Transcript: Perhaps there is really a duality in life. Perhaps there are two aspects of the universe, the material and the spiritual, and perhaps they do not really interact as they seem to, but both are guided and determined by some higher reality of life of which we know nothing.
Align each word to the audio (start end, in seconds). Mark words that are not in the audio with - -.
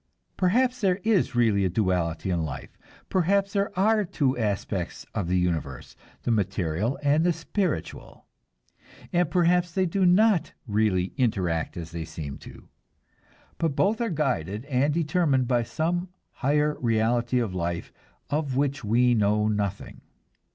Perhaps 0.35 0.81
there 0.81 0.95
is 1.03 1.35
really 1.35 1.63
a 1.63 1.69
duality 1.69 2.31
in 2.31 2.41
life. 2.43 2.75
Perhaps 3.07 3.53
there 3.53 3.71
are 3.77 4.03
two 4.03 4.35
aspects 4.35 5.05
of 5.13 5.27
the 5.27 5.37
universe, 5.37 5.95
the 6.23 6.31
material 6.31 6.97
and 7.03 7.23
the 7.23 7.31
spiritual, 7.31 8.25
and 9.13 9.29
perhaps 9.29 9.71
they 9.71 9.85
do 9.85 10.03
not 10.03 10.53
really 10.65 11.13
interact 11.17 11.77
as 11.77 11.91
they 11.91 12.03
seem 12.03 12.39
to, 12.39 12.67
but 13.59 13.75
both 13.75 14.01
are 14.01 14.09
guided 14.09 14.65
and 14.65 14.91
determined 14.91 15.47
by 15.47 15.61
some 15.61 16.09
higher 16.31 16.75
reality 16.79 17.37
of 17.37 17.53
life 17.53 17.93
of 18.31 18.55
which 18.55 18.83
we 18.83 19.13
know 19.13 19.47
nothing. 19.47 20.01